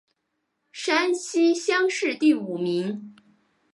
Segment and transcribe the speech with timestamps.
[0.71, 3.13] 山西乡试第五名。